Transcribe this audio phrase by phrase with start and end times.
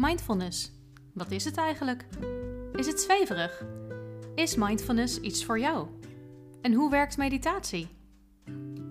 [0.00, 0.72] Mindfulness.
[1.14, 2.06] Wat is het eigenlijk?
[2.72, 3.64] Is het zweverig?
[4.34, 5.88] Is mindfulness iets voor jou?
[6.62, 7.88] En hoe werkt meditatie?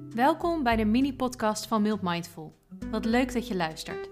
[0.09, 2.55] Welkom bij de mini-podcast van Mild Mindful.
[2.91, 4.09] Wat leuk dat je luistert.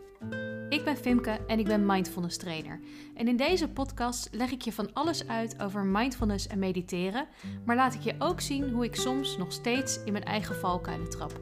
[0.69, 2.79] Ik ben Fimke en ik ben mindfulness trainer.
[3.15, 7.27] En in deze podcast leg ik je van alles uit over mindfulness en mediteren,
[7.65, 11.09] maar laat ik je ook zien hoe ik soms nog steeds in mijn eigen valkuilen
[11.09, 11.39] trap.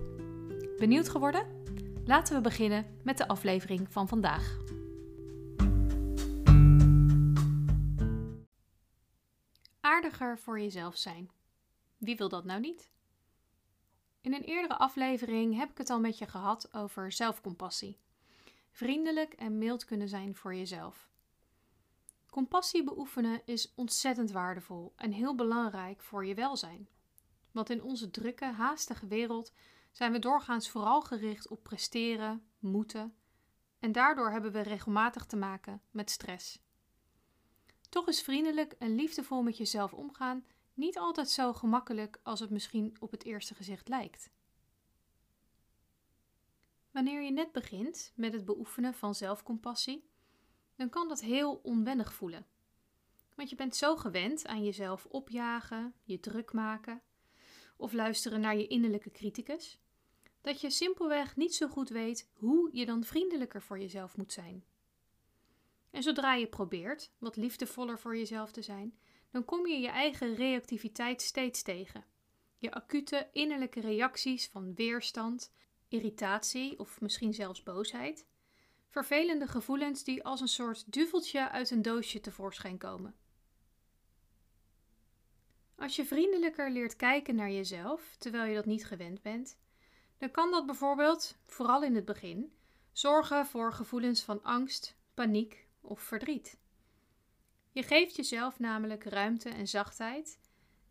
[0.78, 1.46] Benieuwd geworden?
[2.06, 4.62] Laten we beginnen met de aflevering van vandaag.
[9.84, 11.32] Aardiger voor jezelf zijn.
[11.98, 12.92] Wie wil dat nou niet?
[14.22, 17.98] In een eerdere aflevering heb ik het al met je gehad over zelfcompassie.
[18.72, 21.10] Vriendelijk en mild kunnen zijn voor jezelf.
[22.30, 26.88] Compassie beoefenen is ontzettend waardevol en heel belangrijk voor je welzijn.
[27.52, 29.54] Want in onze drukke, haastige wereld
[29.92, 33.16] zijn we doorgaans vooral gericht op presteren, moeten
[33.80, 36.62] en daardoor hebben we regelmatig te maken met stress.
[37.94, 42.96] Toch is vriendelijk en liefdevol met jezelf omgaan niet altijd zo gemakkelijk als het misschien
[43.00, 44.30] op het eerste gezicht lijkt.
[46.92, 50.08] Wanneer je net begint met het beoefenen van zelfcompassie,
[50.76, 52.46] dan kan dat heel onwennig voelen.
[53.36, 57.02] Want je bent zo gewend aan jezelf opjagen, je druk maken
[57.78, 59.80] of luisteren naar je innerlijke criticus,
[60.42, 64.64] dat je simpelweg niet zo goed weet hoe je dan vriendelijker voor jezelf moet zijn.
[65.94, 68.98] En zodra je probeert wat liefdevoller voor jezelf te zijn,
[69.32, 72.06] dan kom je je eigen reactiviteit steeds tegen.
[72.58, 75.54] Je acute innerlijke reacties van weerstand,
[75.88, 78.28] irritatie of misschien zelfs boosheid.
[78.90, 83.16] Vervelende gevoelens die als een soort duveltje uit een doosje tevoorschijn komen.
[85.76, 89.58] Als je vriendelijker leert kijken naar jezelf, terwijl je dat niet gewend bent,
[90.18, 92.54] dan kan dat bijvoorbeeld, vooral in het begin,
[92.92, 96.58] zorgen voor gevoelens van angst, paniek of verdriet.
[97.72, 100.40] Je geeft jezelf namelijk ruimte en zachtheid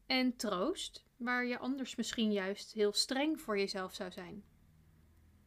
[0.06, 4.44] en troost, waar je anders misschien juist heel streng voor jezelf zou zijn.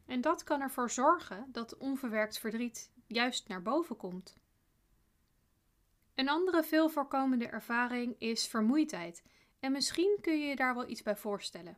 [0.06, 4.38] En dat kan ervoor zorgen dat onverwerkt verdriet juist naar boven komt.
[6.16, 9.24] Een andere veel voorkomende ervaring is vermoeidheid,
[9.60, 11.78] en misschien kun je je daar wel iets bij voorstellen.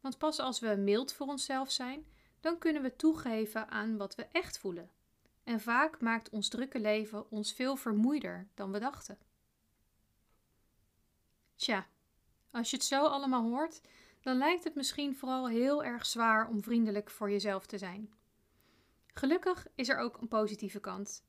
[0.00, 2.06] Want pas als we mild voor onszelf zijn,
[2.40, 4.90] dan kunnen we toegeven aan wat we echt voelen.
[5.46, 9.18] En vaak maakt ons drukke leven ons veel vermoeider dan we dachten.
[11.54, 11.86] Tja,
[12.50, 13.80] als je het zo allemaal hoort,
[14.20, 18.12] dan lijkt het misschien vooral heel erg zwaar om vriendelijk voor jezelf te zijn.
[19.06, 21.24] Gelukkig is er ook een positieve kant.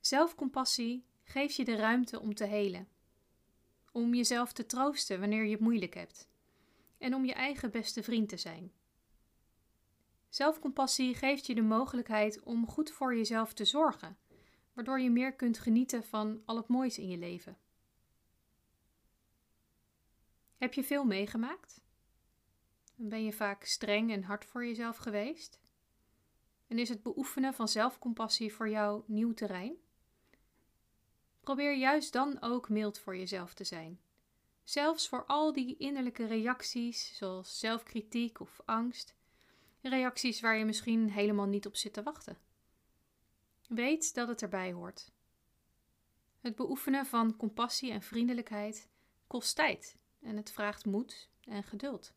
[0.00, 2.88] Zelfcompassie geeft je de ruimte om te helen,
[3.92, 6.28] om jezelf te troosten wanneer je het moeilijk hebt
[6.98, 8.72] en om je eigen beste vriend te zijn.
[10.36, 14.18] Zelfcompassie geeft je de mogelijkheid om goed voor jezelf te zorgen,
[14.72, 17.58] waardoor je meer kunt genieten van al het moois in je leven.
[20.56, 21.80] Heb je veel meegemaakt?
[22.94, 25.60] Ben je vaak streng en hard voor jezelf geweest?
[26.66, 29.76] En is het beoefenen van zelfcompassie voor jou nieuw terrein?
[31.40, 34.00] Probeer juist dan ook mild voor jezelf te zijn.
[34.64, 39.14] Zelfs voor al die innerlijke reacties, zoals zelfkritiek of angst,
[39.88, 42.38] reacties waar je misschien helemaal niet op zit te wachten.
[43.68, 45.12] Weet dat het erbij hoort.
[46.40, 48.88] Het beoefenen van compassie en vriendelijkheid
[49.26, 52.14] kost tijd en het vraagt moed en geduld.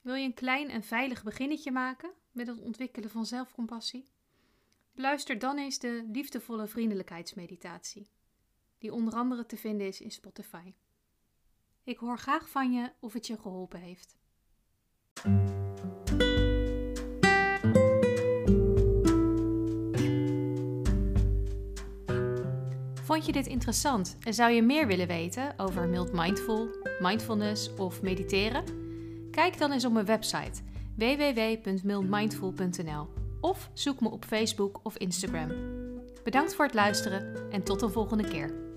[0.00, 4.10] Wil je een klein en veilig beginnetje maken met het ontwikkelen van zelfcompassie?
[4.94, 8.10] Beluister dan eens de liefdevolle vriendelijkheidsmeditatie,
[8.78, 10.74] die onder andere te vinden is in Spotify.
[11.82, 14.18] Ik hoor graag van je of het je geholpen heeft.
[23.02, 26.68] Vond je dit interessant en zou je meer willen weten over mild mindful,
[27.00, 28.64] mindfulness of mediteren?
[29.30, 30.62] Kijk dan eens op mijn website
[30.96, 33.08] www.mildmindful.nl
[33.40, 35.50] of zoek me op Facebook of Instagram.
[36.24, 38.71] Bedankt voor het luisteren en tot de volgende keer.